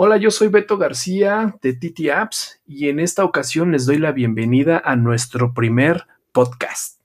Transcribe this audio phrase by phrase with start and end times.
[0.00, 4.12] Hola, yo soy Beto García de Titi Apps y en esta ocasión les doy la
[4.12, 7.00] bienvenida a nuestro primer podcast.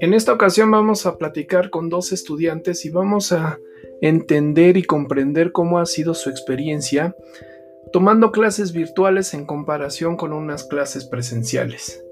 [0.00, 3.58] En esta ocasión vamos a platicar con dos estudiantes y vamos a
[4.00, 7.14] entender y comprender cómo ha sido su experiencia
[7.92, 12.02] tomando clases virtuales en comparación con unas clases presenciales.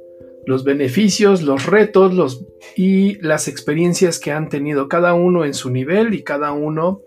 [0.47, 2.45] Los beneficios, los retos los,
[2.77, 7.01] y las experiencias que han tenido cada uno en su nivel y cada uno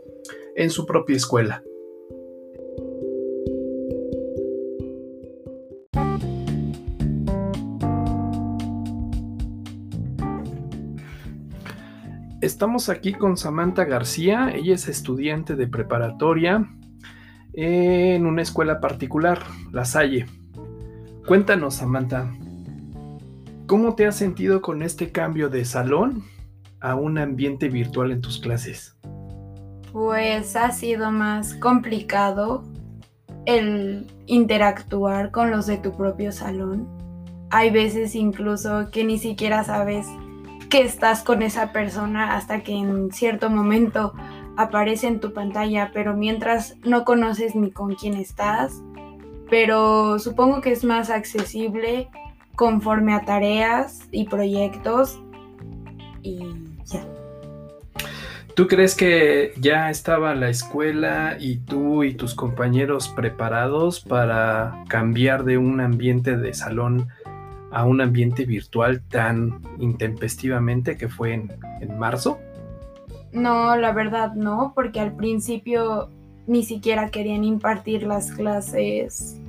[0.55, 1.63] en su propia escuela.
[12.41, 16.67] Estamos aquí con Samantha García, ella es estudiante de preparatoria
[17.59, 19.39] en una escuela particular,
[19.71, 20.27] La Salle.
[21.25, 22.31] Cuéntanos, Samantha,
[23.65, 26.23] ¿cómo te has sentido con este cambio de salón
[26.79, 28.95] a un ambiente virtual en tus clases?
[29.91, 32.63] Pues ha sido más complicado
[33.47, 36.87] el interactuar con los de tu propio salón.
[37.49, 40.05] Hay veces incluso que ni siquiera sabes
[40.69, 44.13] que estás con esa persona hasta que en cierto momento
[44.57, 48.81] aparece en tu pantalla, pero mientras no conoces ni con quién estás,
[49.49, 52.09] pero supongo que es más accesible
[52.55, 55.19] conforme a tareas y proyectos
[56.23, 56.39] y
[56.85, 57.05] ya.
[58.55, 65.43] ¿Tú crees que ya estaba la escuela y tú y tus compañeros preparados para cambiar
[65.43, 67.07] de un ambiente de salón
[67.71, 72.39] a un ambiente virtual tan intempestivamente que fue en, en marzo?
[73.31, 76.09] No, la verdad no, porque al principio
[76.47, 79.39] ni siquiera querían impartir las clases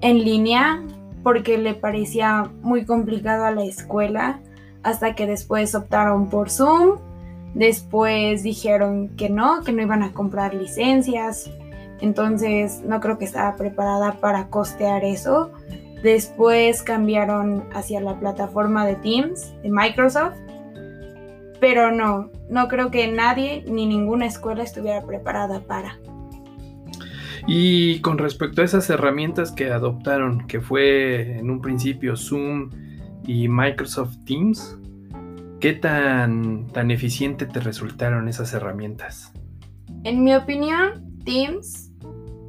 [0.00, 0.82] en línea
[1.22, 4.40] porque le parecía muy complicado a la escuela
[4.82, 6.96] hasta que después optaron por Zoom,
[7.54, 11.50] después dijeron que no, que no iban a comprar licencias,
[12.00, 15.50] entonces no creo que estaba preparada para costear eso.
[16.02, 20.32] Después cambiaron hacia la plataforma de Teams de Microsoft
[21.60, 25.98] pero no, no creo que nadie ni ninguna escuela estuviera preparada para.
[27.46, 32.70] Y con respecto a esas herramientas que adoptaron, que fue en un principio Zoom
[33.26, 34.78] y Microsoft Teams,
[35.60, 39.32] ¿qué tan, tan eficiente te resultaron esas herramientas?
[40.04, 41.92] En mi opinión, Teams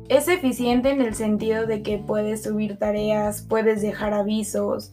[0.09, 4.91] es eficiente en el sentido de que puedes subir tareas, puedes dejar avisos,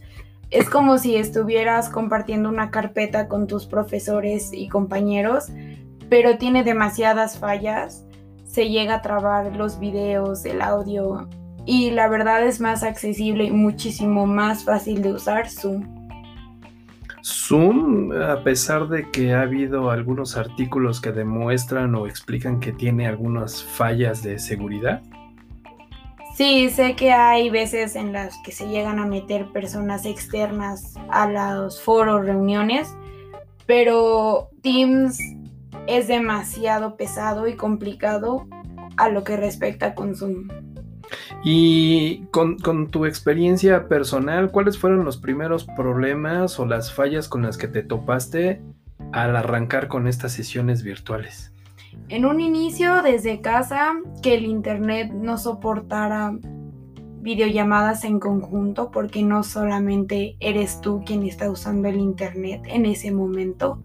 [0.50, 5.48] es como si estuvieras compartiendo una carpeta con tus profesores y compañeros,
[6.08, 8.06] pero tiene demasiadas fallas,
[8.44, 11.28] se llega a trabar los videos, el audio
[11.66, 15.98] y la verdad es más accesible y muchísimo más fácil de usar Zoom.
[17.22, 23.06] Zoom, a pesar de que ha habido algunos artículos que demuestran o explican que tiene
[23.06, 25.02] algunas fallas de seguridad,
[26.38, 31.28] Sí, sé que hay veces en las que se llegan a meter personas externas a
[31.28, 32.94] los foros, reuniones,
[33.66, 35.18] pero Teams
[35.88, 38.46] es demasiado pesado y complicado
[38.96, 40.46] a lo que respecta con Zoom.
[41.42, 47.58] Y con, tu experiencia personal, ¿cuáles fueron los primeros problemas o las fallas con las
[47.58, 48.62] que te topaste
[49.10, 51.52] al arrancar con estas sesiones virtuales?
[52.08, 56.34] En un inicio, desde casa, que el internet no soportara
[57.20, 63.10] videollamadas en conjunto porque no solamente eres tú quien está usando el internet en ese
[63.10, 63.82] momento.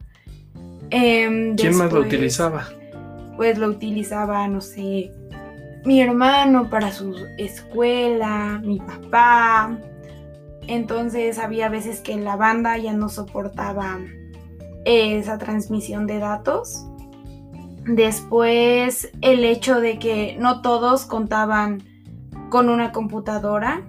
[0.89, 2.67] Em, ¿Quién más lo utilizaba?
[3.35, 5.11] Pues lo utilizaba, no sé,
[5.85, 9.77] mi hermano para su escuela, mi papá.
[10.67, 13.99] Entonces había veces que la banda ya no soportaba
[14.85, 16.85] esa transmisión de datos
[17.85, 21.83] Después el hecho de que no todos contaban
[22.49, 23.81] con una computadora.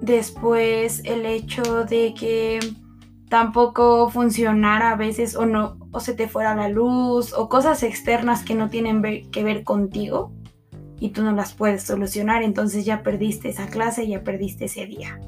[0.00, 2.58] Después el hecho de que
[3.28, 8.42] tampoco funcionara a veces o no o se te fuera la luz o cosas externas
[8.42, 10.32] que no tienen que ver contigo
[10.98, 15.20] y tú no las puedes solucionar, entonces ya perdiste esa clase, ya perdiste ese día.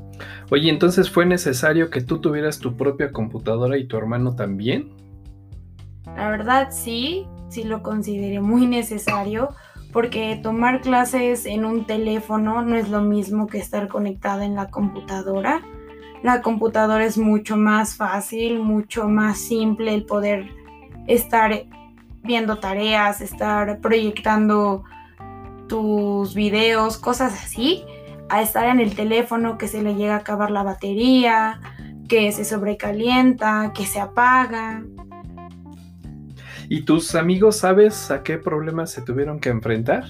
[0.51, 5.04] Oye, entonces fue necesario que tú tuvieras tu propia computadora y tu hermano también?
[6.17, 9.51] La verdad sí, sí lo consideré muy necesario
[9.93, 14.69] porque tomar clases en un teléfono no es lo mismo que estar conectada en la
[14.71, 15.63] computadora.
[16.23, 20.51] La computadora es mucho más fácil, mucho más simple el poder
[21.07, 21.67] estar
[22.25, 24.85] viendo tareas, estar proyectando
[25.69, 27.85] tus videos, cosas así,
[28.29, 31.61] a estar en el teléfono que se le llega a acabar la batería,
[32.09, 34.83] que se sobrecalienta, que se apaga.
[36.75, 40.07] ¿Y tus amigos sabes a qué problemas se tuvieron que enfrentar?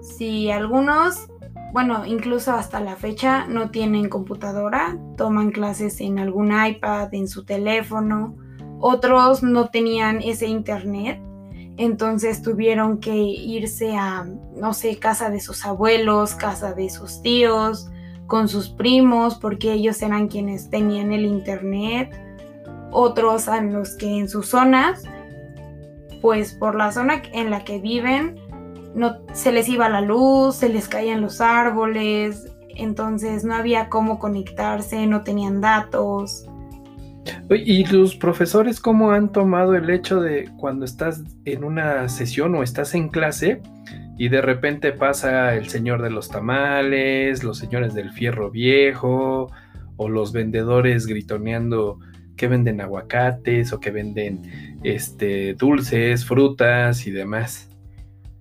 [0.00, 1.28] Sí, algunos,
[1.72, 7.44] bueno, incluso hasta la fecha no tienen computadora, toman clases en algún iPad, en su
[7.44, 8.34] teléfono.
[8.80, 11.20] Otros no tenían ese internet,
[11.76, 14.26] entonces tuvieron que irse a,
[14.56, 17.88] no sé, casa de sus abuelos, casa de sus tíos,
[18.26, 22.10] con sus primos, porque ellos eran quienes tenían el internet.
[22.90, 25.04] Otros a los que en sus zonas
[26.22, 28.36] pues por la zona en la que viven
[28.94, 32.46] no se les iba la luz, se les caían los árboles,
[32.76, 36.46] entonces no había cómo conectarse, no tenían datos.
[37.50, 42.62] ¿Y los profesores cómo han tomado el hecho de cuando estás en una sesión o
[42.62, 43.60] estás en clase
[44.18, 49.50] y de repente pasa el señor de los tamales, los señores del fierro viejo
[49.96, 51.98] o los vendedores gritoneando
[52.36, 57.68] que venden aguacates o que venden este, dulces, frutas y demás.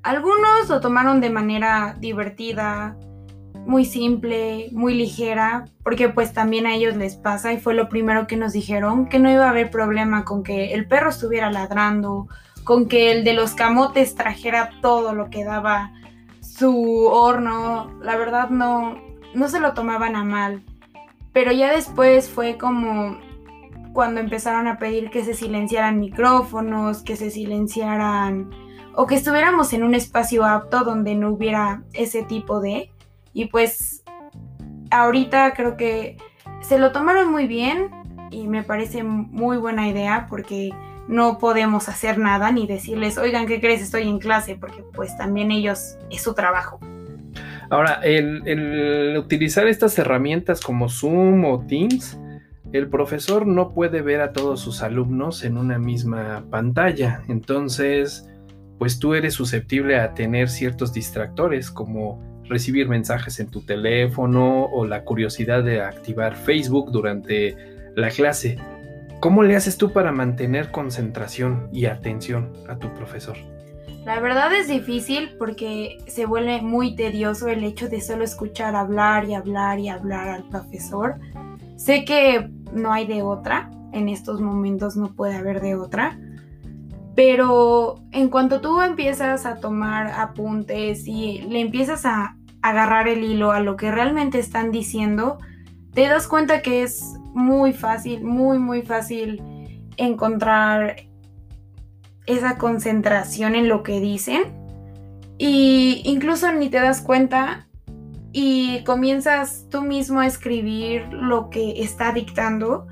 [0.04, 2.98] Algunos lo tomaron de manera divertida,
[3.66, 8.26] muy simple, muy ligera, porque pues también a ellos les pasa y fue lo primero
[8.26, 12.28] que nos dijeron, que no iba a haber problema con que el perro estuviera ladrando,
[12.64, 15.92] con que el de los camotes trajera todo lo que daba
[16.42, 19.00] su horno, la verdad no,
[19.34, 20.64] no se lo tomaban a mal.
[21.34, 23.18] Pero ya después fue como
[23.94, 28.50] cuando empezaron a pedir que se silenciaran micrófonos, que se silenciaran
[28.96, 32.92] o que estuviéramos en un espacio apto donde no hubiera ese tipo de...
[33.34, 34.04] Y pues
[34.90, 36.18] ahorita creo que
[36.62, 37.90] se lo tomaron muy bien
[38.30, 40.72] y me parece muy buena idea porque
[41.08, 43.82] no podemos hacer nada ni decirles, oigan, ¿qué crees?
[43.82, 46.80] Estoy en clase, porque pues también ellos es su trabajo.
[47.70, 52.18] Ahora, el, el utilizar estas herramientas como Zoom o Teams,
[52.74, 58.28] el profesor no puede ver a todos sus alumnos en una misma pantalla, entonces
[58.80, 62.20] pues tú eres susceptible a tener ciertos distractores como
[62.50, 67.56] recibir mensajes en tu teléfono o la curiosidad de activar Facebook durante
[67.96, 68.58] la clase.
[69.20, 73.38] ¿Cómo le haces tú para mantener concentración y atención a tu profesor?
[74.04, 79.30] La verdad es difícil porque se vuelve muy tedioso el hecho de solo escuchar hablar
[79.30, 81.20] y hablar y hablar al profesor.
[81.78, 86.20] Sé que no hay de otra, en estos momentos no puede haber de otra,
[87.16, 93.52] pero en cuanto tú empiezas a tomar apuntes y le empiezas a agarrar el hilo
[93.52, 95.38] a lo que realmente están diciendo,
[95.94, 99.42] te das cuenta que es muy fácil, muy, muy fácil
[99.98, 101.08] encontrar
[102.26, 104.44] esa concentración en lo que dicen.
[105.38, 107.68] Y incluso ni te das cuenta
[108.32, 112.88] y comienzas tú mismo a escribir lo que está dictando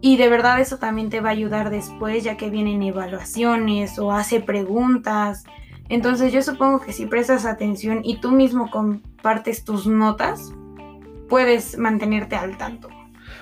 [0.00, 4.12] y de verdad eso también te va a ayudar después ya que vienen evaluaciones o
[4.12, 5.44] hace preguntas.
[5.88, 10.52] Entonces yo supongo que si prestas atención y tú mismo compartes tus notas,
[11.30, 12.88] puedes mantenerte al tanto.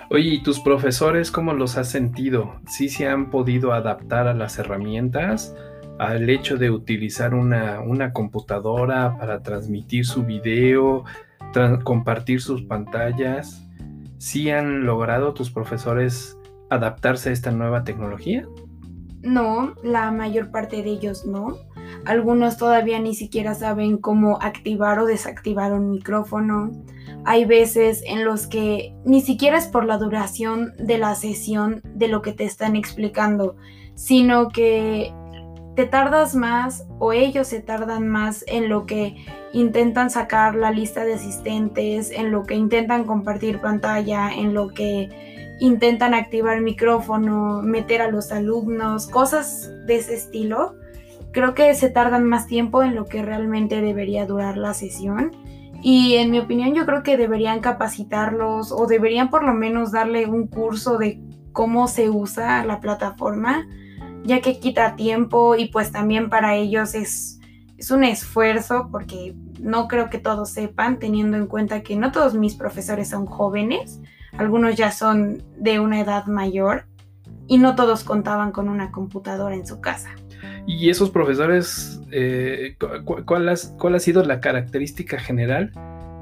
[0.08, 2.60] Oye, ¿y tus profesores cómo los has sentido?
[2.68, 5.56] ¿Sí se han podido adaptar a las herramientas?
[5.98, 11.04] Al hecho de utilizar una, computadora para transmitir su video,
[11.84, 13.66] compartir sus pantallas.
[14.18, 16.38] ¿Sí han logrado tus profesores
[16.70, 18.46] adaptarse a esta nueva tecnología?
[19.22, 21.56] No, la mayor parte de ellos no.
[22.04, 26.72] Algunos todavía ni siquiera saben cómo activar o desactivar un micrófono.
[27.24, 32.08] Hay veces en los que ni siquiera es por la duración de la sesión de
[32.08, 33.56] lo que te están explicando,
[33.94, 35.14] sino que
[35.74, 39.16] te tardas más o ellos se tardan más en lo que
[39.52, 45.08] intentan sacar la lista de asistentes, en lo que intentan compartir pantalla, en lo que
[45.60, 50.74] intentan activar micrófono, meter a los alumnos, cosas de ese estilo.
[51.32, 55.30] Creo que se tardan más tiempo en lo que realmente debería durar la sesión.
[55.82, 60.26] Y en mi opinión yo creo que deberían capacitarlos o deberían por lo menos darle
[60.26, 61.20] un curso de
[61.52, 63.66] cómo se usa la plataforma
[64.24, 67.40] ya que quita tiempo y pues también para ellos es,
[67.76, 72.34] es un esfuerzo porque no creo que todos sepan, teniendo en cuenta que no todos
[72.34, 74.00] mis profesores son jóvenes,
[74.36, 76.86] algunos ya son de una edad mayor
[77.46, 80.10] y no todos contaban con una computadora en su casa.
[80.66, 83.24] ¿Y esos profesores, eh, ¿cuál,
[83.78, 85.72] ¿cuál ha sido la característica general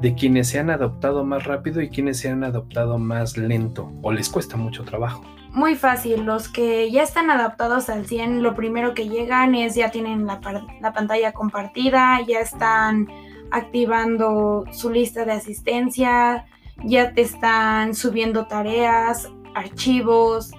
[0.00, 4.12] de quienes se han adoptado más rápido y quienes se han adoptado más lento o
[4.12, 5.22] les cuesta mucho trabajo?
[5.52, 6.24] Muy fácil.
[6.24, 10.40] Los que ya están adaptados al 100, lo primero que llegan es ya tienen la,
[10.40, 13.08] pantalla compartida, ya están
[13.50, 16.46] activando su lista de asistencia,
[16.84, 20.52] ya te están subiendo tareas, archivos,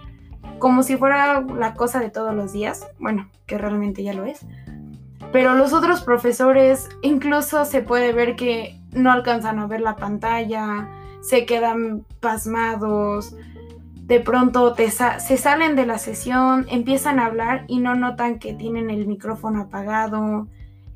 [0.60, 4.45] como si fuera la cosa de todos los días, bueno, que realmente ya lo es.
[5.31, 10.89] Pero los otros profesores incluso se puede ver que no alcanzan a ver la pantalla,
[11.21, 13.36] se quedan pasmados,
[14.12, 18.89] de pronto se salen de la sesión, empiezan a hablar y no notan que tienen
[18.89, 20.50] el micrófono apagado.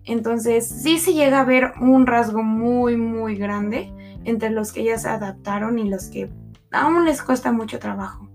[0.04, 3.90] Entonces sí se llega a ver un rasgo muy, muy grande
[4.26, 6.30] entre los que ya se adaptaron y los que
[6.74, 8.28] aún les cuesta mucho trabajo.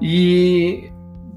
[0.00, 0.86] ¿Y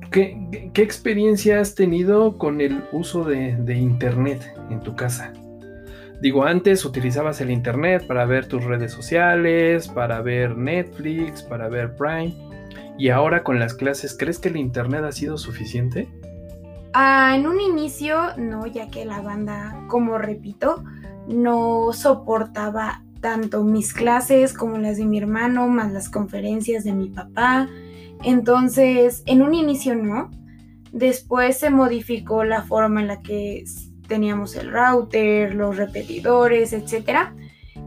[0.09, 5.31] qué, experiencia has tenido con el uso de, Internet en tu casa?
[6.21, 11.95] Digo, antes utilizabas el Internet para ver tus redes sociales, para ver Netflix, para ver
[11.95, 12.35] Prime.
[12.99, 16.07] Y ahora con las clases, ¿crees que el Internet ha sido suficiente?
[16.93, 20.83] Ah, en un inicio, no, ya que la banda, como repito,
[21.27, 27.09] no soportaba tanto mis clases como las de mi hermano, más las conferencias de mi
[27.09, 27.67] papá.
[28.23, 30.29] Entonces, en un inicio no.
[30.91, 33.63] Después se modificó la forma en la que
[34.11, 37.29] teníamos el router, los repetidores, etc.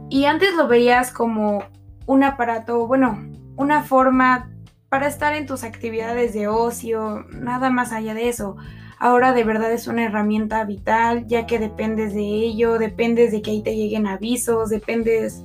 [0.09, 1.65] Y antes lo veías como
[2.07, 3.23] un aparato, bueno,
[3.57, 4.51] una forma
[4.89, 8.57] para estar en tus actividades de ocio, nada más allá de eso.
[8.99, 13.51] Ahora de verdad es una herramienta vital, ya que dependes de ello, dependes de que
[13.51, 15.45] ahí te lleguen avisos, dependes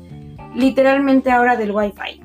[0.55, 2.21] literalmente ahora del Wi-Fi.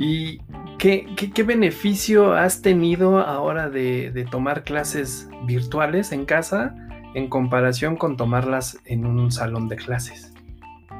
[0.00, 0.40] ¿Y
[0.78, 6.74] qué, beneficio has tenido ahora de, tomar clases virtuales en casa
[7.14, 10.32] en comparación con tomarlas en un salón de clases?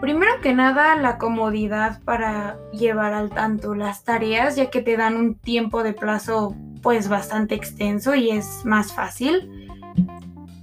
[0.03, 5.17] Primero que nada, la comodidad para llevar al tanto las tareas, ya que te dan
[5.17, 9.67] un tiempo de plazo pues bastante extenso y es más fácil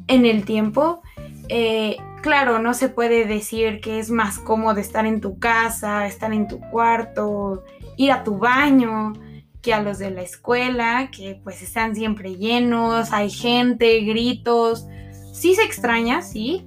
[0.08, 1.02] en el tiempo.
[1.50, 6.34] Eh, claro, no se puede decir que es más cómodo estar en tu casa, estar
[6.34, 7.64] en tu cuarto,
[7.98, 9.14] ir a tu baño,
[9.62, 14.86] que a los de la escuela, que pues están siempre llenos, hay gente, gritos.
[15.34, 16.66] Sí se extraña, sí,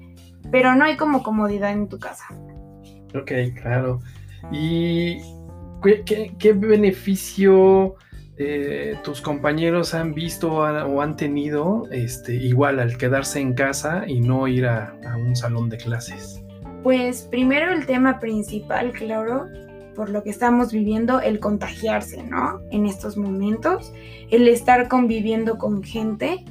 [0.50, 2.26] pero no hay como comodidad en tu casa.
[3.14, 4.00] Ok, claro.
[4.52, 5.18] ¿Y
[6.38, 7.96] qué, beneficio
[8.36, 14.20] eh, tus compañeros han visto o han tenido este, igual al quedarse en casa y
[14.20, 16.42] no ir a un salón de clases?
[16.82, 19.46] Pues primero el tema principal, claro,
[19.94, 22.60] por lo que estamos viviendo, el contagiarse, ¿no?
[22.70, 23.92] En estos momentos,
[24.30, 26.44] el estar conviviendo con gente.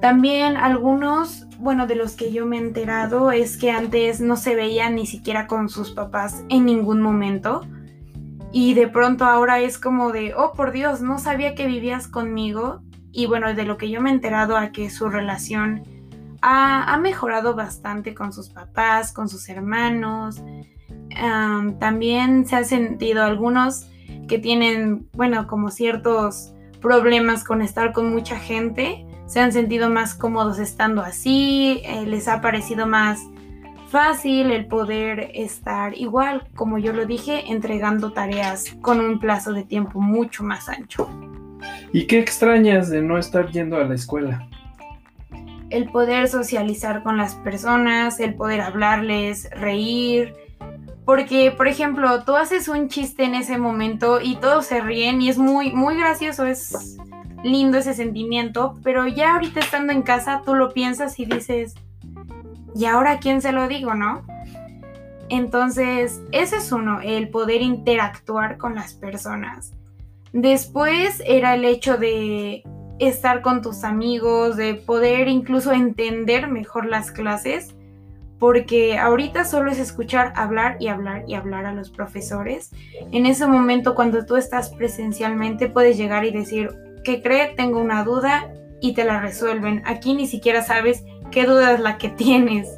[0.00, 4.54] También algunos, bueno, de los que yo me he enterado es que antes no se
[4.54, 7.62] veían ni siquiera con sus papás en ningún momento.
[8.52, 12.82] Y de pronto ahora es como de, oh por Dios, no sabía que vivías conmigo.
[13.12, 15.82] Y bueno, de lo que yo me he enterado a que su relación
[16.42, 20.42] ha, ha mejorado bastante con sus papás, con sus hermanos
[21.78, 23.88] también se han sentido algunos
[24.28, 30.14] que tienen, bueno, como ciertos problemas con estar con mucha gente, se han sentido más
[30.14, 33.20] cómodos estando así, eh, les ha parecido más
[33.88, 39.64] fácil el poder estar igual, como yo lo dije, entregando tareas con un plazo de
[39.64, 41.08] tiempo mucho más ancho.
[41.92, 44.48] ¿Y qué extrañas de no estar yendo a la escuela?
[45.70, 50.34] El poder socializar con las personas, el poder hablarles, reír,
[51.06, 55.28] porque, por ejemplo, tú haces un chiste en ese momento y todos se ríen y
[55.28, 56.96] es muy, muy gracioso, es
[57.44, 61.76] lindo ese sentimiento, pero ya ahorita estando en casa tú lo piensas y dices,
[62.74, 64.26] ¿y ahora quién se lo digo, no?
[65.28, 69.74] Entonces, ese es uno, el poder interactuar con las personas.
[70.32, 72.64] Después era el hecho de
[72.98, 77.75] estar con tus amigos, de poder incluso entender mejor las clases
[78.38, 82.70] porque ahorita solo es escuchar hablar y hablar y hablar a los profesores.
[83.12, 86.70] En ese momento, cuando tú estás presencialmente, puedes llegar y decir,
[87.04, 87.54] ¿qué cree?
[87.56, 89.82] Tengo una duda y te la resuelven.
[89.84, 92.68] Aquí ni siquiera sabes qué duda es la que tienes.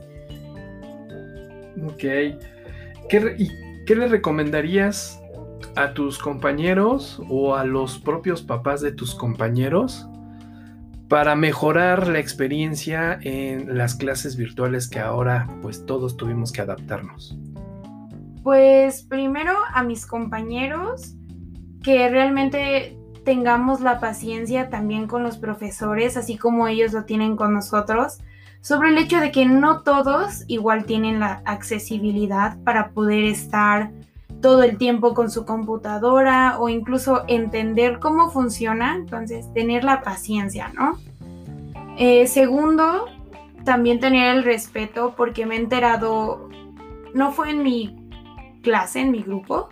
[1.85, 2.05] Ok.
[3.09, 3.49] ¿Qué, y
[3.89, 5.19] ¿Qué le recomendarías
[5.75, 10.07] a tus compañeros o a los propios papás de tus compañeros
[11.09, 17.37] para mejorar la experiencia en las clases virtuales que ahora pues todos tuvimos que adaptarnos?
[18.43, 21.15] Pues primero a mis compañeros
[21.83, 27.55] que realmente tengamos la paciencia también con los profesores, así como ellos lo tienen con
[27.55, 28.19] nosotros,
[28.61, 33.91] sobre el hecho de que no todos igual tienen la accesibilidad para poder estar
[34.41, 40.69] todo el tiempo con su computadora o incluso entender cómo funciona, entonces tener la paciencia,
[40.75, 40.99] ¿no?
[41.97, 43.07] Eh, segundo,
[43.65, 46.49] también tener el respeto porque me he enterado,
[47.15, 47.97] no fue en mi
[48.63, 49.69] clase, en mi grupo,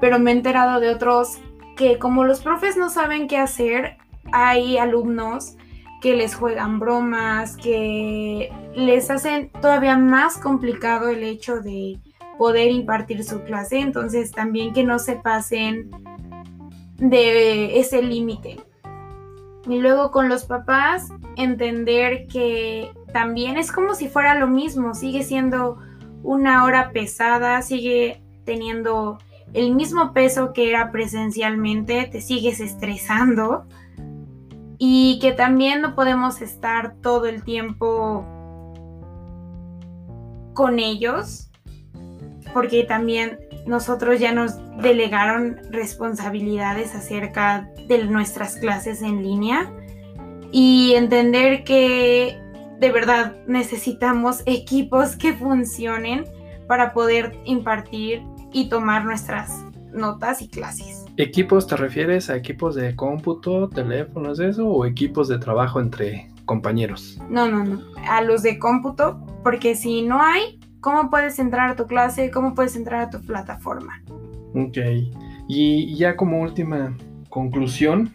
[0.00, 1.38] pero me he enterado de otros
[1.76, 3.98] que como los profes no saben qué hacer,
[4.32, 5.56] hay alumnos
[6.00, 11.98] que les juegan bromas, que les hacen todavía más complicado el hecho de
[12.38, 15.90] poder impartir su clase, entonces también que no se pasen
[16.98, 18.56] de ese límite.
[19.68, 25.22] Y luego con los papás, entender que también es como si fuera lo mismo, sigue
[25.22, 25.78] siendo
[26.22, 29.18] una hora pesada, sigue teniendo
[29.52, 33.66] el mismo peso que era presencialmente, te sigues estresando
[34.78, 38.24] y que también no podemos estar todo el tiempo
[40.52, 41.45] con ellos,
[42.56, 49.70] porque también nosotros ya nos delegaron responsabilidades acerca de nuestras clases en línea
[50.52, 52.40] y entender que
[52.80, 56.24] de verdad necesitamos equipos que funcionen
[56.66, 58.22] para poder impartir
[58.54, 61.04] y tomar nuestras notas y clases.
[61.18, 67.20] ¿Equipos te refieres a equipos de cómputo, teléfonos, eso o equipos de trabajo entre compañeros?
[67.28, 71.74] No, no, no, a los de cómputo, porque si no hay, ¿cómo puedes entrar a
[71.74, 72.30] tu clase?
[72.30, 74.04] ¿Cómo puedes entrar a tu plataforma?
[74.54, 74.78] Ok,
[75.48, 76.96] y ya como última
[77.28, 78.14] conclusión,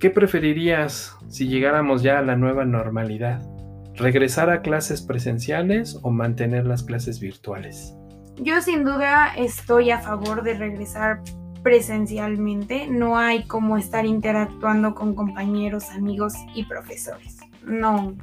[0.00, 3.48] ¿qué preferirías si llegáramos ya a la nueva normalidad?
[3.94, 7.94] ¿Regresar a clases presenciales o mantener las clases virtuales?
[8.38, 11.20] Yo sin duda estoy a favor de regresar
[11.62, 12.88] presencialmente.
[12.88, 17.38] No hay como estar interactuando con compañeros, amigos y profesores.
[17.64, 18.16] No,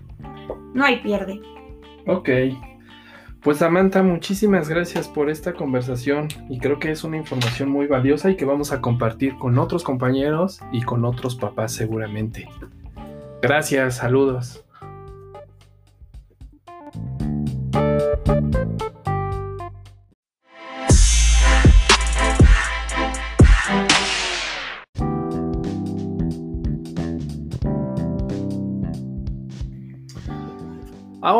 [0.73, 1.39] no hay pierde.
[2.05, 2.29] Ok.
[3.41, 8.29] Pues Samantha, muchísimas gracias por esta conversación y creo que es una información muy valiosa
[8.29, 12.49] y que vamos a compartir con otros compañeros y con otros papás seguramente.
[13.41, 14.65] Gracias, saludos.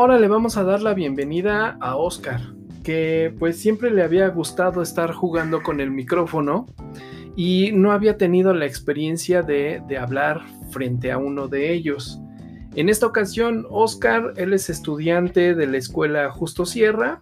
[0.10, 2.42] Ahora le vamos a dar la bienvenida a Oscar,
[2.84, 6.66] que pues siempre le había gustado estar jugando con el micrófono
[7.36, 10.42] y no había tenido la experiencia de, hablar
[10.72, 12.20] frente a uno de ellos.
[12.74, 17.20] En esta ocasión, Oscar, él es estudiante de la escuela Justo Sierra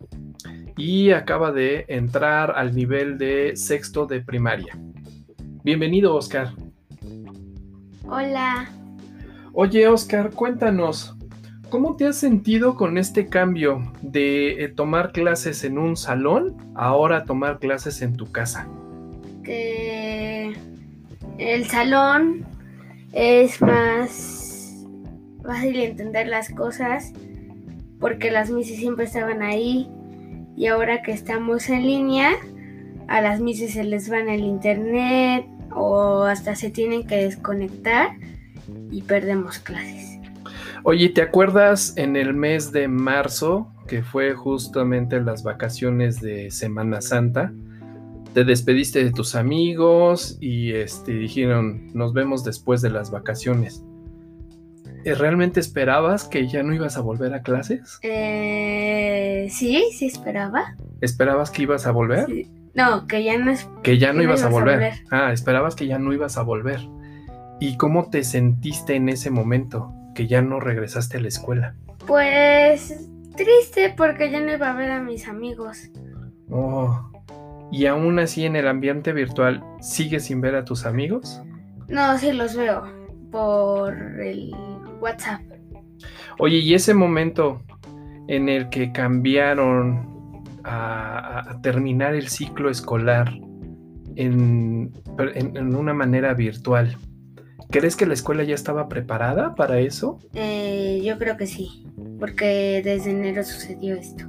[0.78, 4.80] y acaba de entrar al nivel de sexto de primaria.
[5.62, 6.54] Bienvenido, Oscar.
[8.06, 8.70] Hola.
[9.52, 11.17] Oye, Oscar, cuéntanos,
[11.70, 17.26] ¿Cómo te has sentido con este cambio de eh, tomar clases en un salón ahora
[17.26, 18.70] tomar clases en tu casa?
[19.44, 20.56] Que
[21.38, 22.46] el salón
[23.12, 24.86] es más
[25.44, 27.12] fácil entender las cosas
[28.00, 29.90] porque las mises siempre estaban ahí
[30.56, 32.32] y ahora que estamos en línea
[33.10, 38.12] a las mises se les va en el internet o hasta se tienen que desconectar
[38.90, 40.07] y perdemos clases.
[40.84, 47.02] Oye, ¿te acuerdas en el mes de marzo, que fue justamente las vacaciones de Semana
[47.02, 47.54] Santa?
[48.34, 53.84] Te despediste de tus amigos y este, dijeron, nos vemos después de las vacaciones.
[55.04, 58.00] ¿Eh, ¿Realmente esperabas que ya no ibas a volver a clases?
[58.04, 60.76] Eh, sí, sí esperaba.
[61.02, 62.28] ¿Esperabas que ibas a volver?
[62.74, 63.54] No, que ya no.
[63.82, 64.74] Que ya no, ibas, a, volver.
[64.74, 64.94] a volver.
[65.10, 66.82] Ah, esperabas que ya no ibas a volver.
[67.60, 69.94] ¿Y cómo te sentiste en ese momento?
[70.18, 71.76] Que ya no regresaste a la escuela?
[72.08, 75.92] Pues triste porque ya no iba a ver a mis amigos.
[76.50, 77.12] Oh.
[77.72, 81.40] ¿Y aún así en el ambiente virtual sigues sin ver a tus amigos?
[81.88, 82.84] No, sí los veo
[83.32, 84.56] por el
[85.00, 85.42] WhatsApp.
[86.40, 87.62] Oye, ¿y ese momento
[88.28, 93.32] en el que cambiaron a, terminar el ciclo escolar
[94.16, 94.92] en,
[95.36, 96.98] en, una manera virtual,
[97.70, 100.20] ¿Crees que la escuela ya estaba preparada para eso?
[100.34, 101.86] Eh, yo creo que sí,
[102.20, 104.26] porque desde enero sucedió esto.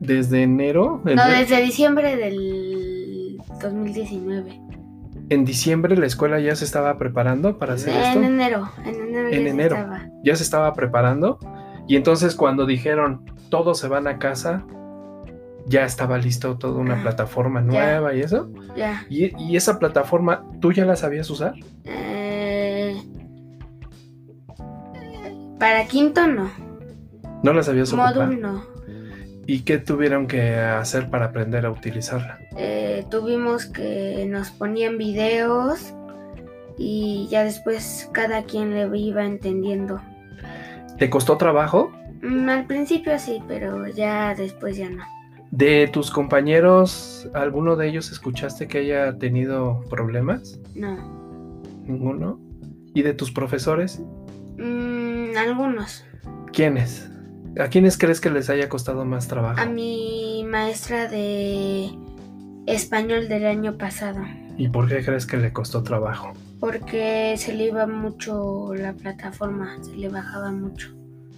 [0.00, 1.00] ¿Desde enero?
[1.04, 4.60] No, desde diciembre del 2019.
[5.28, 8.18] ¿En diciembre la escuela ya se estaba preparando para hacer esto?
[8.18, 9.28] En enero, en enero.
[9.28, 9.76] En ya enero.
[9.76, 10.08] Se estaba.
[10.24, 11.38] Ya se estaba preparando.
[11.88, 14.64] Y entonces cuando dijeron todos se van a casa,
[15.66, 18.50] ya estaba listo toda una ah, plataforma nueva y eso.
[18.76, 19.04] Ya.
[19.08, 21.54] ¿Y, ¿Y, esa plataforma, tú ya la sabías usar?
[21.84, 22.11] Eh,
[25.62, 26.50] Para quinto no.
[27.44, 28.16] ¿No la sabías ocupar?
[28.16, 28.64] Módulo no.
[29.46, 32.40] ¿Y qué tuvieron que hacer para aprender a utilizarla?
[32.56, 35.94] Eh, tuvimos que nos ponían videos
[36.76, 40.00] y ya después cada quien le iba entendiendo.
[40.98, 45.04] ¿Te costó trabajo Mm, al principio sí, pero ya después ya no.
[45.52, 50.58] ¿De tus compañeros, alguno de ellos escuchaste que haya tenido problemas?
[50.74, 50.96] No.
[51.84, 52.40] ¿Ninguno?
[52.94, 54.02] ¿Y de tus profesores?
[55.36, 56.04] Algunos.
[56.52, 57.10] ¿Quiénes?
[57.58, 59.60] ¿A quiénes crees que les haya costado más trabajo?
[59.60, 61.90] A mi maestra de
[62.66, 64.20] español del año pasado.
[64.56, 66.32] ¿Y por qué crees que le costó trabajo?
[66.60, 70.88] Porque se le iba mucho la plataforma, se le bajaba mucho.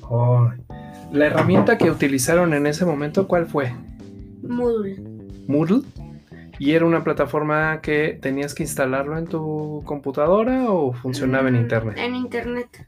[0.02, 0.50] Oh,
[1.12, 3.72] ¿La herramienta que utilizaron en ese momento cuál fue?
[4.42, 5.02] Moodle.
[5.46, 5.82] Moodle.
[6.58, 11.60] ¿Y era una plataforma que tenías que instalarlo en tu computadora o funcionaba en Mm,
[11.60, 11.96] internet?
[11.98, 12.84] En internet.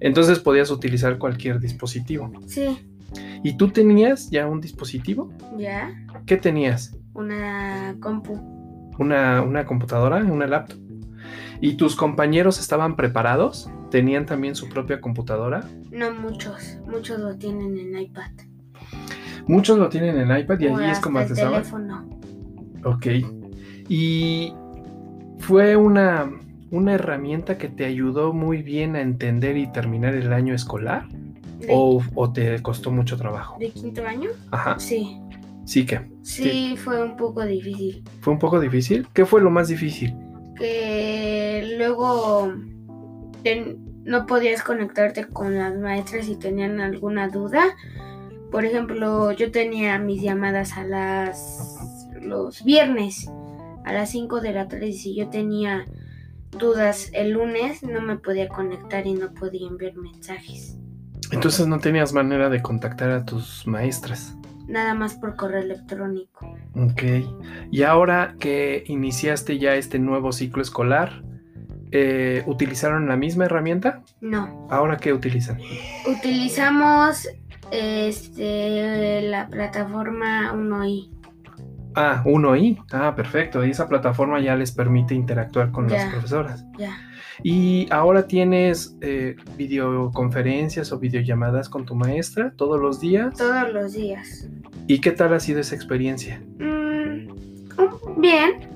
[0.00, 2.30] Entonces podías utilizar cualquier dispositivo.
[2.46, 2.88] Sí,
[3.44, 5.30] ¿Y tú tenías ya un dispositivo?
[5.58, 5.90] ya.
[6.24, 6.96] ¿Qué tenías?
[7.12, 8.34] Una compu.
[8.98, 10.16] ¿Una, una computadora?
[10.24, 10.78] ¿Una laptop?
[11.60, 13.68] ¿Y tus compañeros estaban preparados?
[13.90, 15.60] ¿Tenían también su propia computadora?
[15.90, 16.78] No muchos.
[16.86, 18.30] Muchos lo tienen en iPad.
[19.46, 22.08] Muchos lo tienen en iPad y o allí es como el teléfono.
[22.84, 23.06] Ok.
[23.88, 24.52] ¿Y
[25.38, 26.30] fue una,
[26.70, 31.06] una herramienta que te ayudó muy bien a entender y terminar el año escolar?
[31.58, 33.56] ¿De, ¿O, o te costó mucho trabajo?
[33.58, 34.30] de quinto año?
[34.50, 34.78] Ajá.
[34.78, 35.18] Sí.
[35.64, 36.00] Sí que.
[36.22, 38.02] Sí, fue un poco difícil.
[38.20, 39.06] ¿Fue un poco difícil?
[39.12, 40.12] ¿Qué fue lo más difícil?
[40.56, 42.52] Que luego
[43.44, 47.62] ten- no podías conectarte con las maestras si tenían alguna duda.
[48.50, 53.30] Por ejemplo, yo tenía mis llamadas a las los viernes
[53.84, 55.86] a las 5 de la tarde y si yo tenía
[56.58, 60.76] dudas el lunes no me podía conectar y no podía enviar mensajes.
[61.30, 64.36] Entonces no tenías manera de contactar a tus maestras.
[64.68, 66.54] Nada más por correo electrónico.
[66.74, 67.02] Ok.
[67.70, 71.22] Y ahora que iniciaste ya este nuevo ciclo escolar,
[71.90, 74.02] eh, ¿utilizaron la misma herramienta?
[74.20, 74.66] No.
[74.70, 75.58] ¿Ahora qué utilizan?
[76.06, 77.28] Utilizamos
[77.70, 81.10] este la plataforma 1i.
[81.94, 82.82] Ah, 1i.
[82.92, 83.64] Ah, perfecto.
[83.64, 86.64] Y esa plataforma ya les permite interactuar con las profesoras.
[86.78, 86.98] Ya.
[87.42, 93.36] ¿Y ahora tienes eh, videoconferencias o videollamadas con tu maestra todos los días?
[93.36, 94.48] Todos los días.
[94.86, 96.40] ¿Y qué tal ha sido esa experiencia?
[96.58, 98.68] Mm, bien.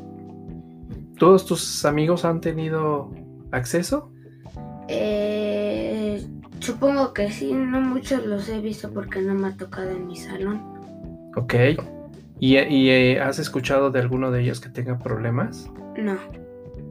[1.19, 3.11] ¿Todos tus amigos han tenido
[3.53, 4.13] acceso?
[4.89, 6.27] Eh,
[6.61, 10.17] supongo que sí, no muchos los he visto porque no me ha tocado en mi
[10.17, 10.61] salón.
[11.37, 11.55] Ok.
[12.39, 15.71] ¿Y, y, eh, has escuchado de alguno de ellos que tenga problemas?
[15.97, 16.19] No.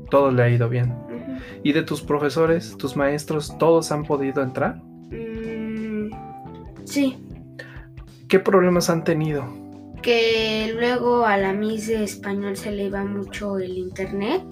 [0.10, 0.94] Todo le ha ido bien.
[1.64, 4.78] ¿Y de tus profesores, tus maestros, todos han podido entrar?
[5.12, 6.10] Mm,
[6.86, 7.18] sí,
[8.28, 9.66] ¿Qué problemas han tenido?
[10.06, 14.44] que luego a la Miss de español se le iba mucho el internet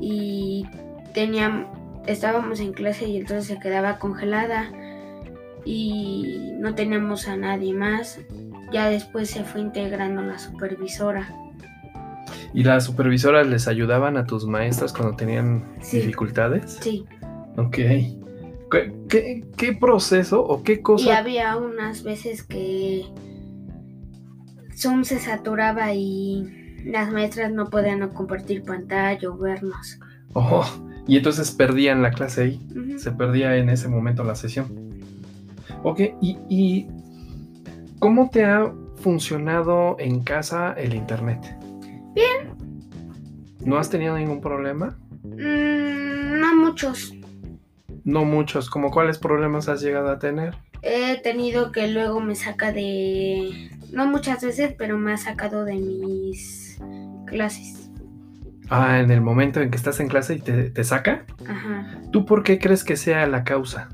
[0.00, 0.64] y
[1.12, 1.66] teníamos,
[2.06, 4.70] estábamos en clase y entonces se quedaba congelada
[5.64, 8.20] y no teníamos a nadie más.
[8.72, 11.28] Ya después se fue integrando la supervisora.
[12.54, 15.98] ¿Y las supervisoras les ayudaban a tus maestras cuando tenían Sí.
[15.98, 16.78] dificultades?
[16.80, 17.04] Sí,
[17.56, 17.76] Ok.
[18.70, 21.16] ¿Qué, qué, qué proceso o qué y cosa?
[21.18, 23.04] había unas veces que
[24.76, 26.46] Zoom se saturaba y
[26.84, 29.98] las maestras no podían compartir pantalla o vernos.
[30.34, 30.64] Oh,
[31.06, 32.60] y entonces perdían la clase ahí.
[32.98, 34.66] Se perdía en ese momento la sesión.
[35.82, 36.86] Ok, y, y
[37.98, 41.56] ¿cómo te ha funcionado en casa el internet?
[42.14, 42.56] Bien.
[43.64, 44.98] ¿No has tenido ningún problema?
[45.24, 47.14] Mm, no muchos.
[48.04, 48.70] No muchos.
[48.70, 50.56] ¿Como cuáles problemas has llegado a tener?
[50.82, 53.70] He tenido que luego me saca de...
[53.92, 56.78] No muchas veces, pero me ha sacado de mis
[57.26, 57.90] clases.
[58.70, 61.24] Ah, en el momento en que estás en clase y te, te saca.
[61.48, 62.00] Ajá.
[62.12, 63.88] ¿Tú por qué crees que sea la causa?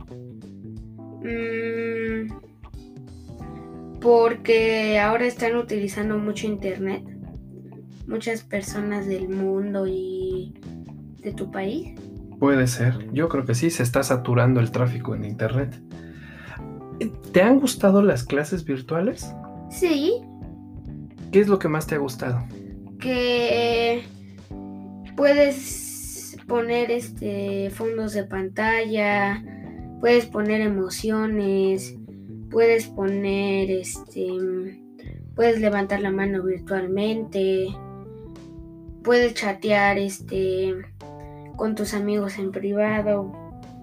[4.05, 7.03] Porque ahora están utilizando mucho internet.
[8.07, 10.53] Muchas personas del mundo y
[11.23, 11.99] de tu país.
[12.39, 13.11] Puede ser.
[13.15, 15.81] Yo creo que sí, se está saturando el tráfico en internet.
[17.33, 19.35] ¿Te han gustado las clases virtuales?
[19.71, 20.21] Sí,
[21.33, 22.45] ¿Qué es lo que más te ha gustado?
[23.01, 24.03] que
[25.15, 29.45] puedes poner este fondos de pantalla,
[30.01, 31.97] puedes poner emociones,
[32.55, 34.29] puedes poner este
[35.35, 37.67] puedes levantar la mano virtualmente,
[39.03, 40.73] puedes chatear este
[41.57, 43.33] con tus amigos en privado.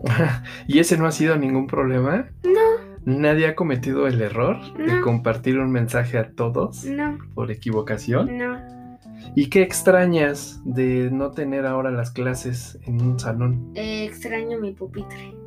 [0.68, 2.30] ¿Y ese no ha sido ningún problema?
[2.44, 8.38] No, ¿Nadie ha cometido el error de compartir un mensaje a todos no, por equivocación?
[8.38, 8.58] no.
[9.36, 13.72] ¿Y qué extrañas de no tener ahora las clases en un salón?
[13.76, 15.40] Eh, extraño mi pupitre.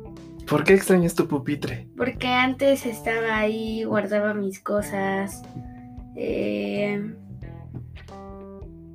[0.47, 1.87] ¿Por qué extrañas tu pupitre?
[1.97, 5.41] Porque antes estaba ahí, guardaba mis cosas,
[6.15, 7.13] eh,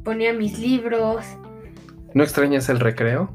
[0.04, 1.24] ponía mis libros.
[2.14, 3.32] ¿No extrañas el recreo?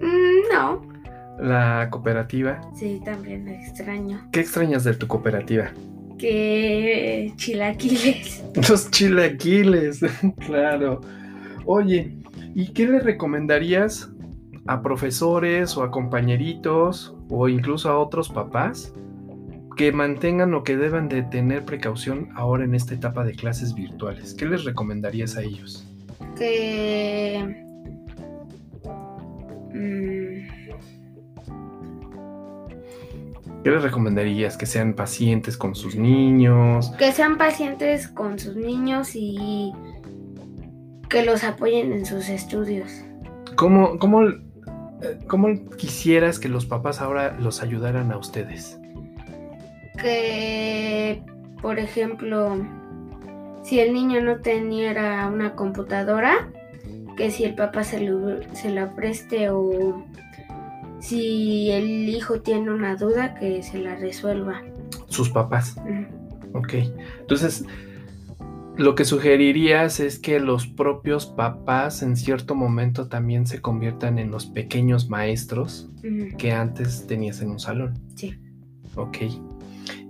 [0.00, 0.90] Mm, no,
[1.38, 2.60] ¿La cooperativa?
[2.74, 4.28] sí, también lo extraño.
[4.32, 5.70] ¿Qué extrañas de tu cooperativa?
[6.18, 8.44] Que chilaquiles.
[8.68, 10.00] Los chilaquiles,
[10.46, 11.00] claro.
[11.66, 12.18] Oye,
[12.54, 14.10] ¿y qué le recomendarías
[14.66, 18.92] a profesores o a compañeritos o incluso a otros papás
[19.76, 24.34] que mantengan o que deban de tener precaución ahora en esta etapa de clases virtuales?
[24.34, 25.86] ¿Qué les recomendarías a ellos?
[26.36, 27.66] Que...
[29.72, 30.30] mm,
[33.62, 34.56] ¿Qué les recomendarías?
[34.56, 36.92] Que sean pacientes con sus niños.
[36.98, 39.72] que sean pacientes con sus niños y
[41.08, 42.90] que los apoyen en sus estudios.
[43.56, 44.22] ¿Cómo, cómo,
[45.26, 48.78] cómo quisieras que los papás ahora los ayudaran a ustedes?
[50.00, 51.22] Que,
[51.60, 52.56] por ejemplo,
[53.62, 56.48] si el niño no teniera una computadora,
[57.16, 60.04] que si el papá se, lo- se la preste o
[61.00, 64.62] si el hijo tiene una duda, que se la resuelva.
[65.08, 65.76] Sus papás.
[66.54, 66.74] Ok.
[67.20, 67.64] Entonces,
[68.80, 74.30] lo que sugerirías es que los propios papás en cierto momento también se conviertan en
[74.30, 75.90] los pequeños maestros
[76.38, 77.98] que antes tenías en un salón.
[78.14, 78.34] Sí.
[78.96, 79.18] Ok.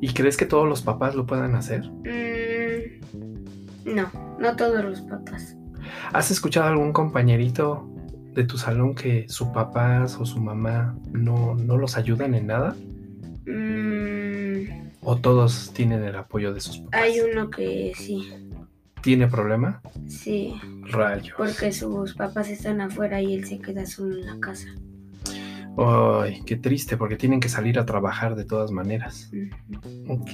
[0.00, 1.82] ¿Y crees que todos los papás lo puedan hacer?
[1.90, 3.00] Mm,
[3.92, 5.56] no, no todos los papás.
[6.12, 7.90] ¿Has escuchado algún compañerito
[8.34, 12.76] de tu salón que su papá o su mamá no, no los ayudan en nada?
[13.46, 17.02] Mm, ¿O todos tienen el apoyo de sus papás?
[17.02, 18.28] hay uno que sí,
[19.02, 19.80] ¿Tiene problema?
[20.06, 20.54] sí,
[20.90, 21.34] Rayos.
[21.36, 24.68] porque sus papás están afuera y él se queda solo en la casa.
[25.78, 29.30] Ay, qué triste, porque tienen que salir a trabajar de todas maneras.
[29.32, 30.12] Ujú.
[30.12, 30.30] Ok.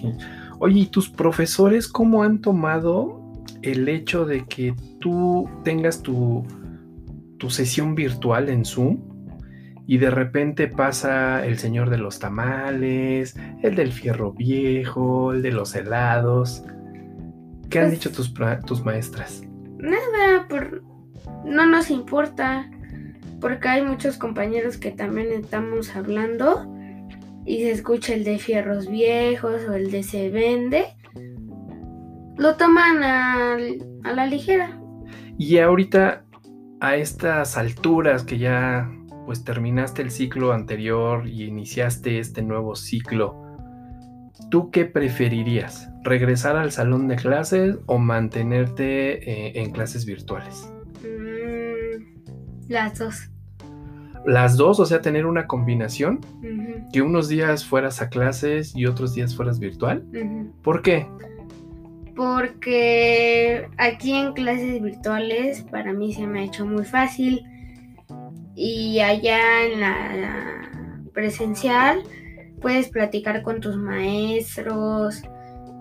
[0.59, 3.22] Oye, ¿y tus profesores cómo han tomado
[3.62, 6.44] el hecho de que tú tengas tu,
[7.38, 8.98] tu sesión virtual en Zoom
[9.87, 15.52] y de repente pasa el señor de los tamales, el del fierro viejo, el de
[15.52, 16.64] los helados?
[17.70, 18.33] ¿Qué han Pues- dicho tus,
[18.66, 19.42] tus maestras?
[19.79, 20.83] Nada, por...
[21.44, 22.70] no nos importa,
[23.40, 26.72] porque hay muchos compañeros que también estamos hablando
[27.44, 30.85] y se escucha el de fierros viejos o el de se vende.
[32.37, 34.79] Lo toman al- a la ligera.
[35.38, 36.24] Y ahorita,
[36.81, 38.90] a estas alturas que ya
[39.26, 43.42] pues terminaste el ciclo anterior y iniciaste este nuevo ciclo,
[44.50, 45.90] ¿tú qué preferirías?
[46.07, 50.73] ¿Regresar al salón de clases o mantenerte eh, en clases virtuales?
[51.03, 53.29] Mm, las dos.
[54.25, 56.21] Las dos, o sea, tener una combinación,
[56.92, 60.05] que unos días fueras a clases y otros días fueras virtual.
[60.62, 61.09] ¿Por qué?
[62.14, 67.42] Porque aquí en clases virtuales para mí se me ha hecho muy fácil
[68.55, 72.05] y allá en la presencial
[72.61, 75.25] puedes platicar con tus maestros,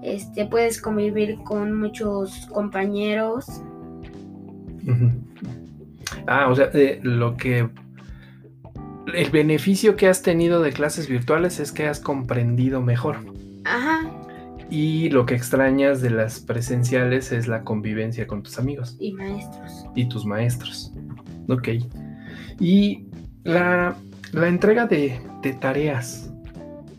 [0.06, 3.46] este, puedes convivir con muchos compañeros.
[6.28, 7.70] Ah, o sea, eh, lo que...
[9.14, 13.18] El beneficio que has tenido de clases virtuales es que has comprendido mejor.
[13.64, 14.02] Ajá,
[14.70, 19.86] Y lo que extrañas de las presenciales es la convivencia con tus amigos y maestros.
[19.96, 20.92] y tus maestros.
[21.48, 21.70] Ok.
[22.60, 23.06] Y
[23.44, 23.96] la,
[24.32, 26.32] la entrega de, de tareas,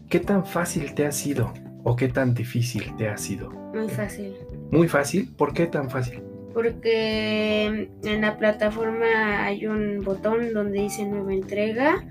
[0.09, 1.53] ¿qué tan fácil te ha sido?
[1.89, 3.51] ¿O qué tan difícil te ha sido?
[3.73, 4.35] Muy fácil.
[4.71, 5.33] Muy fácil.
[5.37, 6.23] ¿Por qué tan fácil?
[6.57, 12.03] porque en la plataforma hay un botón donde dice nueva entrega.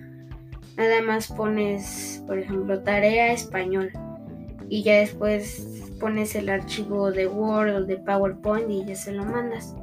[0.77, 3.89] Nada más pones, por ejemplo, tarea español
[4.69, 5.67] y ya después
[5.99, 9.75] pones el archivo de Word o de PowerPoint y ya se lo mandas.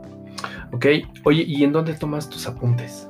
[0.73, 0.87] Ok.
[1.25, 3.09] Oye, ¿y en dónde tomas tus apuntes?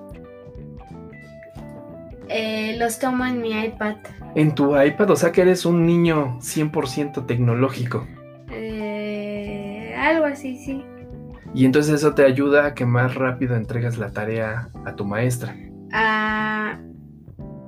[2.31, 3.97] Eh, los tomo en mi iPad.
[4.35, 8.07] En tu iPad, o sea que eres un niño 100% tecnológico.
[8.51, 10.83] Eh, algo así, sí.
[11.55, 15.55] Y entonces eso te ayuda a que más rápido entregas la tarea a tu maestra.
[15.93, 16.79] Ah,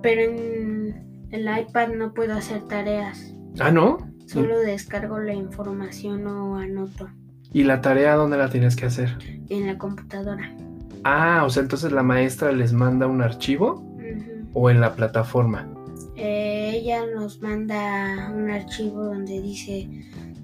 [0.02, 3.34] pero en el iPad no puedo hacer tareas.
[3.60, 3.98] Ah, ¿no?
[4.26, 7.08] Solo descargo la información o anoto
[7.52, 9.16] ¿Y la tarea dónde la tienes que hacer?
[9.50, 10.50] en la computadora.
[11.04, 13.86] Ah, o sea, entonces la maestra les manda un archivo
[14.54, 15.68] o en la plataforma.
[16.16, 19.88] Eh, ella nos manda un archivo donde dice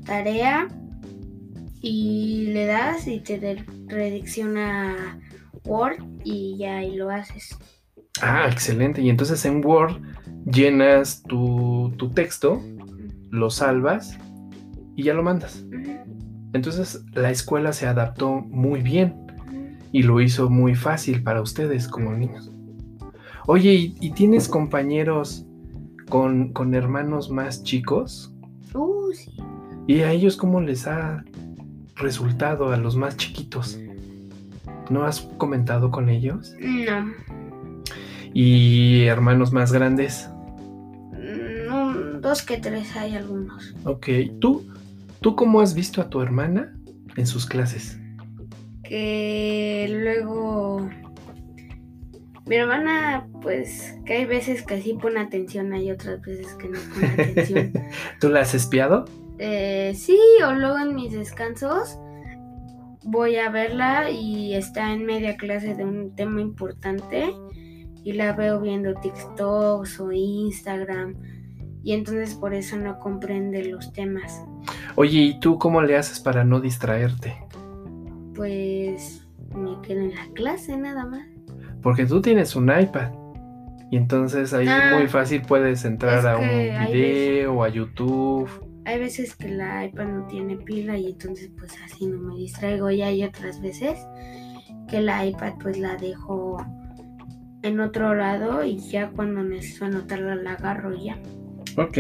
[0.05, 0.69] tarea
[1.81, 5.21] y le das y te redirecciona
[5.65, 7.57] Word y ya ahí lo haces.
[8.21, 9.01] Ah, excelente.
[9.01, 10.01] Y entonces en Word
[10.45, 12.61] llenas tu, tu texto,
[13.31, 14.19] lo salvas
[14.97, 15.65] y ya lo mandas.
[16.53, 19.15] Entonces la escuela se adaptó muy bien
[19.93, 22.51] y lo hizo muy fácil para ustedes como niños.
[23.47, 25.47] Oye, ¿y, tienes compañeros
[26.11, 28.35] con, con, hermanos más chicos?
[28.75, 29.33] Uh, sí.
[29.87, 31.25] ¿Y a ellos cómo les ha
[31.97, 33.79] resultado a los más chiquitos?
[34.91, 36.55] ¿No has comentado con ellos?
[36.61, 37.11] No.
[38.35, 40.29] ¿Y hermanos más grandes?
[41.13, 43.75] Mm, dos que tres hay algunos.
[43.85, 44.09] Ok,
[44.41, 44.67] ¿tú
[45.21, 46.75] ¿Tú cómo has visto a tu hermana
[47.17, 47.99] en sus clases?
[48.83, 50.89] Que luego...
[52.51, 56.81] Mi hermana, pues, que hay veces que sí pone atención, hay otras veces que no
[56.93, 57.73] pone atención.
[58.21, 59.05] ¿Tú la has espiado?
[59.39, 61.97] Eh, sí, o luego en mis descansos
[63.05, 67.33] voy a verla y está en media clase de un tema importante
[68.03, 71.15] y la veo viendo TikToks o Instagram
[71.85, 74.43] y entonces por eso no comprende los temas.
[74.97, 77.37] Oye, ¿y tú cómo le haces para no distraerte?
[78.35, 81.30] Pues me quedo en la clase nada más.
[81.83, 83.13] Porque tú tienes un iPad.
[83.91, 88.49] Y entonces ahí ah, muy fácil puedes entrar a un video o a YouTube.
[88.85, 92.91] Hay veces que la iPad no tiene pila y entonces pues así no me distraigo.
[92.91, 93.99] Y hay otras veces
[94.89, 96.59] que la iPad pues la dejo
[97.63, 101.19] en otro lado y ya cuando necesito anotarla la agarro ya.
[101.77, 101.99] Ok.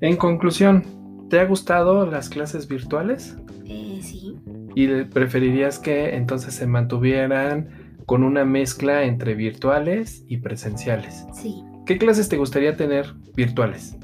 [0.00, 0.84] En conclusión,
[1.30, 3.36] ¿te ha gustado las clases virtuales?
[3.64, 4.36] Eh, sí.
[4.74, 11.26] ¿Y preferirías que entonces se mantuvieran con una mezcla entre virtuales y presenciales?
[11.32, 11.62] Sí.
[11.84, 13.96] ¿Qué clases te gustaría tener virtuales?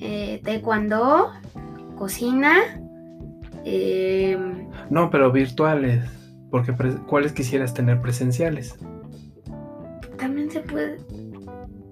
[0.00, 1.30] Eh, taekwondo,
[1.96, 2.56] cocina.
[3.64, 4.36] Eh...
[4.90, 6.04] No, pero virtuales.
[6.50, 6.74] Porque
[7.06, 8.76] ¿cuáles quisieras tener presenciales?
[10.18, 10.98] También se puede.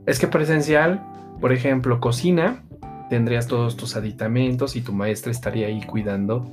[0.07, 1.01] Es que presencial
[1.41, 2.65] por ejemplo, cocina,
[3.11, 6.51] tendrías todos tus aditamentos y tu maestra estaría ahí cuidando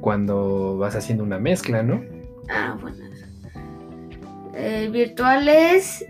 [0.00, 2.02] cuando vas haciendo una mezcla, ¿no?
[2.50, 3.09] Ah, bueno.
[4.62, 6.04] Eh, virtuales,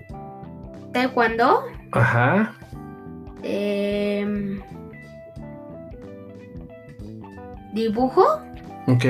[0.93, 1.63] taekwondo.
[1.93, 2.53] Ajá.
[3.45, 4.61] Em,
[7.73, 8.25] dibujo.
[8.89, 9.05] Ok.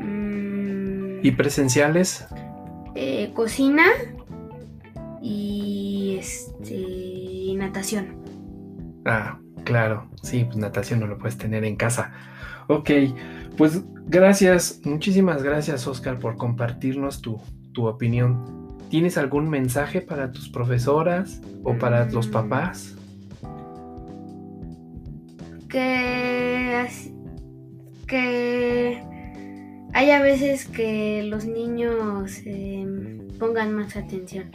[0.00, 1.20] Mm.
[1.22, 2.26] ¿Y presenciales?
[2.96, 3.84] Eh, cocina.
[5.22, 8.16] Y este natación.
[9.04, 12.12] Ah, claro, sí, pues natación no lo puedes tener en casa.
[12.66, 12.90] Ok,
[13.56, 17.40] pues gracias, muchísimas gracias Oscar por compartirnos tu,
[17.72, 18.64] tu opinión.
[18.88, 22.30] ¿Tienes algún mensaje para tus profesoras o para los mm.
[22.30, 22.94] papás?
[25.68, 26.86] Que,
[28.06, 29.02] que
[29.92, 34.52] hay a veces que los niños em, pongan más atención.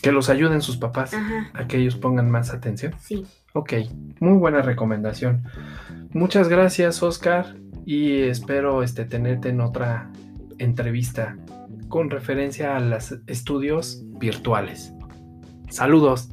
[0.00, 1.12] Que los ayuden sus papás
[1.52, 2.94] a que ellos pongan más atención.
[2.98, 3.26] Sí.
[3.52, 3.74] Ok,
[4.20, 5.44] muy buena recomendación.
[6.12, 10.10] Muchas gracias, Oscar, y espero este, tenerte en otra
[10.58, 11.36] entrevista
[11.88, 14.94] con referencia a los estudios virtuales.
[15.68, 16.30] Saludos.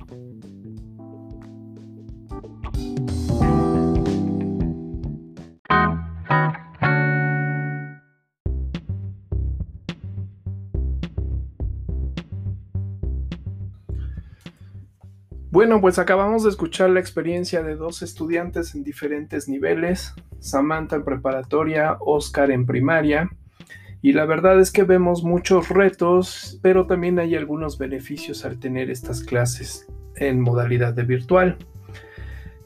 [15.50, 21.06] Bueno, pues acabamos de escuchar la experiencia de dos estudiantes en diferentes niveles, Samantha en
[21.06, 23.30] preparatoria, Oscar en primaria,
[24.02, 28.90] y la verdad es que vemos muchos retos, pero también hay algunos beneficios al tener
[28.90, 31.58] estas clases en modalidad de virtual.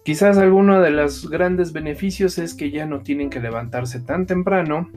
[0.03, 4.89] Quizás alguno de los grandes beneficios es que ya no tienen que levantarse tan temprano,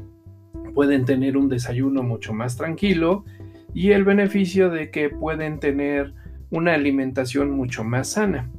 [0.74, 3.26] pueden tener un desayuno mucho más tranquilo
[3.74, 6.14] y el beneficio de que pueden tener
[6.50, 8.50] una alimentación mucho más sana.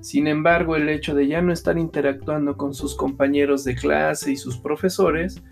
[0.00, 4.36] Sin embargo, el hecho de ya no estar interactuando con sus compañeros de clase y
[4.36, 5.42] sus profesores,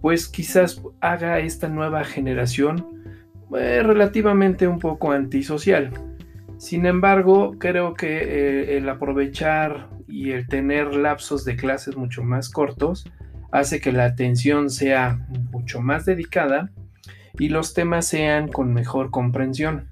[0.00, 2.86] pues quizás haga esta nueva generación
[3.56, 5.90] eh, relativamente un poco antisocial.
[6.58, 12.50] Sin embargo, creo que eh, el aprovechar y el tener lapsos de clases mucho más
[12.50, 13.10] cortos
[13.52, 16.70] hace que la atención sea mucho más dedicada
[17.38, 19.88] y los temas sean con mejor comprensión.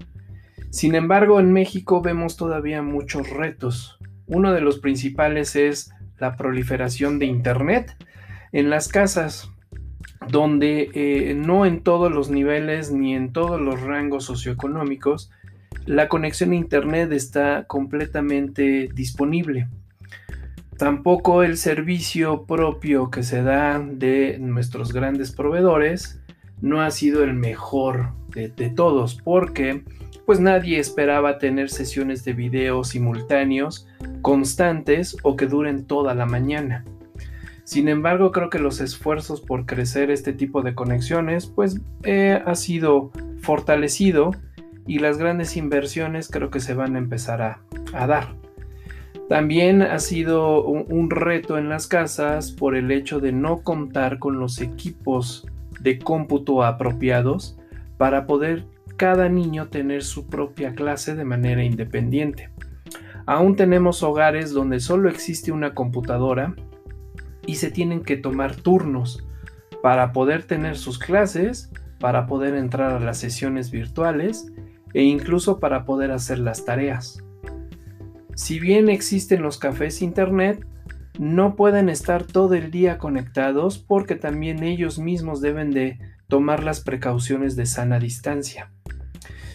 [0.73, 3.99] Sin embargo, en México vemos todavía muchos retos.
[4.25, 7.95] Uno de los principales es la proliferación de Internet
[8.51, 9.51] en las casas,
[10.29, 15.29] donde eh, no en todos los niveles ni en todos los rangos socioeconómicos
[15.85, 19.67] la conexión a Internet está completamente disponible.
[20.79, 26.19] Tampoco el servicio propio que se da de nuestros grandes proveedores
[26.61, 29.83] no ha sido el mejor de, de todos porque
[30.25, 33.87] pues nadie esperaba tener sesiones de video simultáneos
[34.21, 36.85] constantes o que duren toda la mañana.
[37.63, 42.55] Sin embargo, creo que los esfuerzos por crecer este tipo de conexiones pues eh, ha
[42.55, 43.11] sido
[43.41, 44.31] fortalecido
[44.85, 47.61] y las grandes inversiones creo que se van a empezar a,
[48.05, 48.35] dar.
[49.29, 54.39] También ha sido un, reto en las casas por el hecho de no contar con
[54.39, 55.47] los equipos
[55.79, 57.57] de cómputo apropiados
[57.97, 58.65] para poder
[58.97, 62.49] cada niño tener su propia clase de manera independiente.
[63.25, 66.55] Aún tenemos hogares donde solo existe una computadora
[67.45, 69.25] y se tienen que tomar turnos
[69.81, 74.51] para poder tener sus clases, para poder entrar a las sesiones virtuales
[74.93, 77.23] e incluso para poder hacer las tareas.
[78.35, 80.65] Si bien existen los cafés internet,
[81.19, 85.99] no pueden estar todo el día conectados porque también ellos mismos deben de
[86.33, 88.71] tomar las precauciones de sana distancia.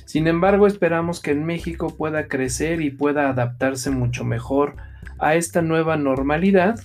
[0.05, 4.77] Sin embargo, esperamos que en México pueda crecer y pueda adaptarse mucho mejor
[5.19, 6.79] a esta nueva normalidad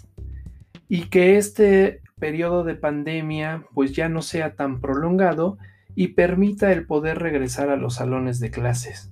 [0.90, 5.60] y que este periodo de pandemia pues ya no sea tan prolongado
[5.94, 9.12] y permita el poder regresar a los salones de clases.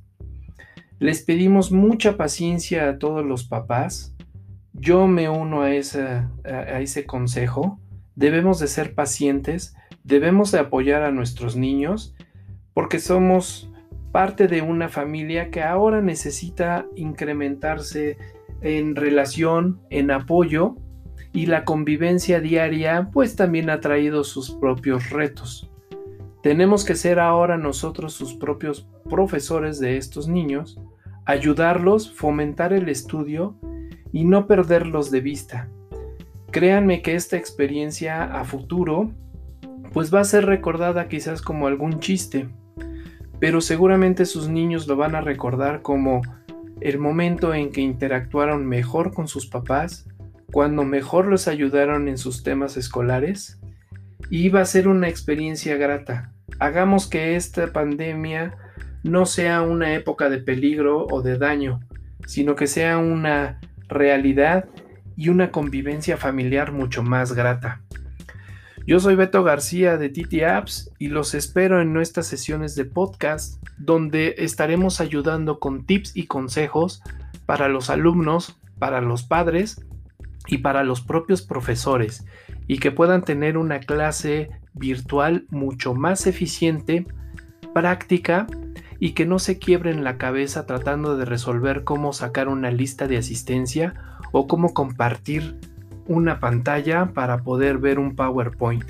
[0.98, 4.16] Les pedimos mucha paciencia a todos los papás.
[4.74, 7.80] Yo me uno a, a ese consejo.
[8.16, 12.16] Debemos de ser pacientes, debemos de apoyar a nuestros niños
[12.74, 13.72] porque somos
[14.12, 18.18] parte de una familia que ahora necesita incrementarse
[18.62, 20.76] en relación, en apoyo
[21.34, 25.72] y la convivencia diaria pues también ha traído sus propios retos.
[26.44, 30.80] Tenemos que ser ahora nosotros sus propios profesores de estos niños,
[31.26, 33.56] ayudarlos, fomentar el estudio
[34.12, 35.70] y no perderlos de vista.
[36.52, 39.12] Créanme que esta experiencia a futuro
[39.94, 42.50] pues va a ser recordada quizás como algún chiste,
[43.40, 46.22] pero seguramente sus niños lo van a recordar como
[46.80, 50.08] el momento en que interactuaron mejor con sus papás,
[50.52, 53.60] cuando mejor los ayudaron en sus temas escolares,
[54.30, 56.34] y va a ser una experiencia grata.
[56.60, 58.58] Hagamos que esta pandemia
[59.04, 61.80] no sea una época de peligro o de daño,
[62.26, 64.70] sino que sea una realidad
[65.16, 67.82] y una convivencia familiar mucho más grata.
[68.88, 73.64] Yo soy Beto García de Titi Apps y los espero en nuestras sesiones de podcast
[73.78, 77.04] donde estaremos ayudando con tips y consejos
[77.46, 79.86] para los alumnos, para los padres
[80.48, 82.26] y para los propios profesores
[82.66, 87.06] y que puedan tener una clase virtual mucho más eficiente,
[87.76, 88.48] práctica
[89.00, 93.18] y que no se quiebren la cabeza tratando de resolver cómo sacar una lista de
[93.18, 93.94] asistencia
[94.32, 95.60] o cómo compartir
[96.12, 98.86] una pantalla para poder ver un PowerPoint.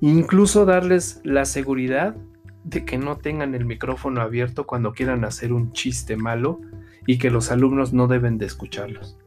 [0.00, 2.16] Incluso darles la seguridad
[2.64, 6.60] de que no tengan el micrófono abierto cuando quieran hacer un chiste malo
[7.06, 9.18] y que los alumnos no deben de escucharlos.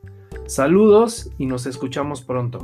[0.47, 2.61] Saludos y nos escuchamos pronto.